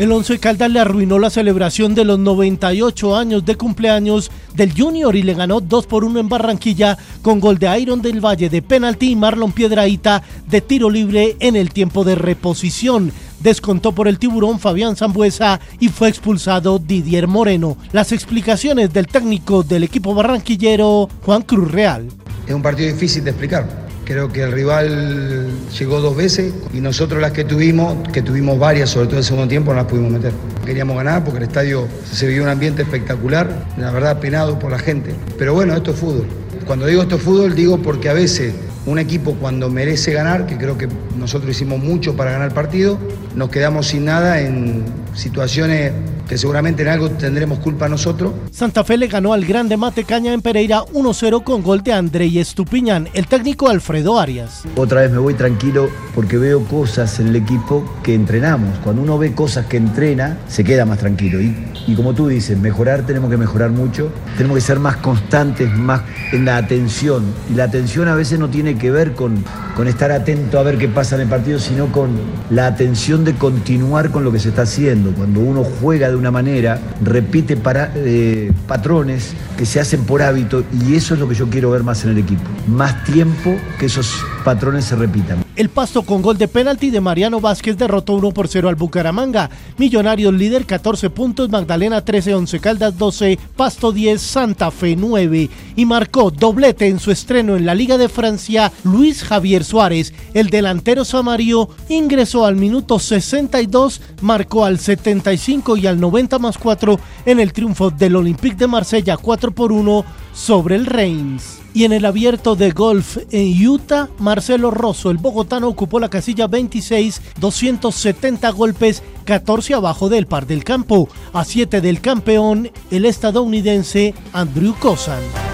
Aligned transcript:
El 0.00 0.12
Once 0.12 0.38
Caldas 0.38 0.70
le 0.70 0.80
arruinó 0.80 1.18
la 1.18 1.28
celebración 1.28 1.94
de 1.94 2.06
los 2.06 2.18
98 2.18 3.14
años 3.14 3.44
de 3.44 3.56
cumpleaños 3.56 4.30
del 4.54 4.72
Junior 4.72 5.14
y 5.14 5.22
le 5.22 5.34
ganó 5.34 5.60
2 5.60 5.86
por 5.86 6.04
1 6.04 6.20
en 6.20 6.28
Barranquilla 6.30 6.96
con 7.20 7.38
gol 7.38 7.58
de 7.58 7.78
Iron 7.78 8.00
del 8.00 8.24
Valle 8.24 8.48
de 8.48 8.62
penalti 8.62 9.10
y 9.10 9.16
Marlon 9.16 9.52
Piedraíta 9.52 10.22
de 10.48 10.62
tiro 10.62 10.88
libre 10.88 11.36
en 11.38 11.54
el 11.54 11.70
tiempo 11.70 12.02
de 12.02 12.14
reposición. 12.14 13.12
Descontó 13.40 13.92
por 13.92 14.08
el 14.08 14.18
tiburón 14.18 14.58
Fabián 14.58 14.96
Zambuesa 14.96 15.60
y 15.80 15.88
fue 15.88 16.08
expulsado 16.08 16.78
Didier 16.78 17.28
Moreno. 17.28 17.76
Las 17.92 18.12
explicaciones 18.12 18.94
del 18.94 19.06
técnico 19.06 19.62
del 19.62 19.82
equipo 19.82 20.14
barranquillero, 20.14 21.10
Juan 21.26 21.42
Cruz 21.42 21.70
Real. 21.70 22.08
Es 22.46 22.54
un 22.54 22.62
partido 22.62 22.90
difícil 22.90 23.22
de 23.22 23.32
explicar 23.32 23.79
Creo 24.10 24.26
que 24.32 24.42
el 24.42 24.50
rival 24.50 25.46
llegó 25.78 26.00
dos 26.00 26.16
veces 26.16 26.52
y 26.74 26.80
nosotros 26.80 27.20
las 27.20 27.30
que 27.30 27.44
tuvimos, 27.44 28.08
que 28.08 28.22
tuvimos 28.22 28.58
varias, 28.58 28.90
sobre 28.90 29.06
todo 29.06 29.14
en 29.14 29.18
el 29.18 29.24
segundo 29.24 29.46
tiempo, 29.46 29.70
no 29.70 29.76
las 29.76 29.86
pudimos 29.86 30.10
meter. 30.10 30.32
Queríamos 30.66 30.96
ganar 30.96 31.22
porque 31.22 31.38
el 31.38 31.44
estadio 31.44 31.86
se 32.10 32.26
vio 32.26 32.42
un 32.42 32.48
ambiente 32.48 32.82
espectacular, 32.82 33.68
la 33.76 33.92
verdad 33.92 34.18
penado 34.18 34.58
por 34.58 34.72
la 34.72 34.80
gente. 34.80 35.14
Pero 35.38 35.54
bueno, 35.54 35.76
esto 35.76 35.92
es 35.92 35.96
fútbol. 35.96 36.26
Cuando 36.66 36.86
digo 36.86 37.02
esto 37.02 37.14
es 37.14 37.22
fútbol, 37.22 37.54
digo 37.54 37.78
porque 37.78 38.08
a 38.08 38.12
veces 38.12 38.52
un 38.84 38.98
equipo 38.98 39.34
cuando 39.34 39.70
merece 39.70 40.12
ganar, 40.12 40.44
que 40.44 40.56
creo 40.58 40.76
que 40.76 40.88
nosotros 41.16 41.52
hicimos 41.52 41.78
mucho 41.78 42.16
para 42.16 42.32
ganar 42.32 42.48
el 42.48 42.54
partido, 42.54 42.98
nos 43.36 43.48
quedamos 43.48 43.86
sin 43.86 44.06
nada 44.06 44.40
en 44.40 44.86
situaciones 45.14 45.92
que 46.30 46.38
seguramente 46.38 46.82
en 46.82 46.88
algo 46.88 47.10
tendremos 47.10 47.58
culpa 47.58 47.88
nosotros. 47.88 48.32
Santa 48.52 48.84
Fe 48.84 48.96
le 48.96 49.08
ganó 49.08 49.32
al 49.32 49.44
Grande 49.44 49.76
Matecaña 49.76 50.32
en 50.32 50.42
Pereira 50.42 50.82
1-0 50.92 51.42
con 51.42 51.60
gol 51.60 51.82
de 51.82 51.92
André 51.92 52.26
Estupiñán, 52.38 53.08
el 53.14 53.26
técnico 53.26 53.68
Alfredo 53.68 54.16
Arias. 54.16 54.62
Otra 54.76 55.00
vez 55.00 55.10
me 55.10 55.18
voy 55.18 55.34
tranquilo 55.34 55.90
porque 56.14 56.38
veo 56.38 56.64
cosas 56.66 57.18
en 57.18 57.26
el 57.26 57.36
equipo 57.36 57.84
que 58.04 58.14
entrenamos. 58.14 58.78
Cuando 58.78 59.02
uno 59.02 59.18
ve 59.18 59.34
cosas 59.34 59.66
que 59.66 59.76
entrena, 59.76 60.38
se 60.46 60.62
queda 60.62 60.84
más 60.84 60.98
tranquilo. 60.98 61.40
Y, 61.40 61.52
y 61.88 61.96
como 61.96 62.14
tú 62.14 62.28
dices, 62.28 62.56
mejorar 62.56 63.04
tenemos 63.04 63.28
que 63.28 63.36
mejorar 63.36 63.70
mucho, 63.70 64.12
tenemos 64.36 64.54
que 64.54 64.60
ser 64.60 64.78
más 64.78 64.98
constantes, 64.98 65.68
más 65.76 66.02
en 66.30 66.44
la 66.44 66.58
atención. 66.58 67.24
Y 67.50 67.54
la 67.54 67.64
atención 67.64 68.06
a 68.06 68.14
veces 68.14 68.38
no 68.38 68.48
tiene 68.48 68.78
que 68.78 68.92
ver 68.92 69.14
con, 69.14 69.42
con 69.76 69.88
estar 69.88 70.12
atento 70.12 70.58
a 70.58 70.62
ver 70.62 70.78
qué 70.78 70.88
pasa 70.88 71.14
en 71.16 71.22
el 71.22 71.28
partido, 71.28 71.58
sino 71.58 71.92
con 71.92 72.10
la 72.50 72.66
atención 72.66 73.24
de 73.24 73.34
continuar 73.34 74.10
con 74.10 74.24
lo 74.24 74.32
que 74.32 74.38
se 74.38 74.50
está 74.50 74.62
haciendo. 74.62 75.12
Cuando 75.12 75.40
uno 75.40 75.64
juega 75.64 76.08
de 76.08 76.16
una 76.16 76.30
manera, 76.30 76.80
repite 77.02 77.56
para, 77.56 77.92
eh, 77.94 78.52
patrones 78.66 79.34
que 79.56 79.66
se 79.66 79.80
hacen 79.80 80.04
por 80.04 80.22
hábito 80.22 80.64
y 80.84 80.94
eso 80.96 81.14
es 81.14 81.20
lo 81.20 81.28
que 81.28 81.34
yo 81.34 81.48
quiero 81.48 81.70
ver 81.70 81.82
más 81.82 82.04
en 82.04 82.10
el 82.10 82.18
equipo. 82.18 82.42
Más 82.66 83.04
tiempo 83.04 83.56
que 83.78 83.86
esos 83.86 84.24
patrones 84.40 84.84
se 84.84 84.96
repitan. 84.96 85.44
El 85.56 85.68
Pasto 85.68 86.02
con 86.02 86.22
gol 86.22 86.38
de 86.38 86.48
penalti 86.48 86.90
de 86.90 87.00
Mariano 87.00 87.40
Vázquez 87.40 87.76
derrotó 87.76 88.14
1 88.14 88.30
por 88.30 88.48
0 88.48 88.68
al 88.68 88.74
Bucaramanga. 88.74 89.50
Millonarios 89.78 90.34
líder 90.34 90.66
14 90.66 91.10
puntos, 91.10 91.50
Magdalena 91.50 92.04
13, 92.04 92.34
11 92.34 92.60
Caldas 92.60 92.96
12, 92.96 93.38
Pasto 93.56 93.92
10, 93.92 94.20
Santa 94.20 94.70
Fe 94.70 94.96
9. 94.96 95.50
Y 95.76 95.84
marcó 95.86 96.30
doblete 96.30 96.86
en 96.86 96.98
su 96.98 97.10
estreno 97.10 97.56
en 97.56 97.66
la 97.66 97.74
Liga 97.74 97.98
de 97.98 98.08
Francia 98.08 98.72
Luis 98.84 99.22
Javier 99.22 99.64
Suárez. 99.64 100.12
El 100.34 100.48
delantero 100.48 101.04
samario 101.04 101.68
ingresó 101.88 102.46
al 102.46 102.56
minuto 102.56 102.98
62, 102.98 104.00
marcó 104.22 104.64
al 104.64 104.78
75 104.78 105.76
y 105.76 105.86
al 105.86 106.00
90 106.00 106.38
más 106.38 106.58
4 106.58 106.98
en 107.26 107.40
el 107.40 107.52
triunfo 107.52 107.90
del 107.90 108.16
Olympique 108.16 108.56
de 108.56 108.66
Marsella 108.66 109.16
4 109.16 109.52
por 109.52 109.72
1 109.72 110.04
sobre 110.32 110.76
el 110.76 110.86
Reims. 110.86 111.58
Y 111.72 111.84
en 111.84 111.92
el 111.92 112.04
abierto 112.04 112.56
de 112.56 112.72
golf 112.72 113.18
en 113.30 113.66
Utah, 113.66 114.08
Marcelo 114.18 114.70
Rosso, 114.70 115.10
el 115.10 115.18
bogotano, 115.18 115.68
ocupó 115.68 116.00
la 116.00 116.08
casilla 116.08 116.48
26, 116.48 117.22
270 117.38 118.50
golpes, 118.50 119.02
14 119.24 119.74
abajo 119.74 120.08
del 120.08 120.26
par 120.26 120.46
del 120.46 120.64
campo, 120.64 121.08
a 121.32 121.44
7 121.44 121.80
del 121.80 122.00
campeón, 122.00 122.70
el 122.90 123.04
estadounidense 123.04 124.14
Andrew 124.32 124.74
Cosan. 124.78 125.49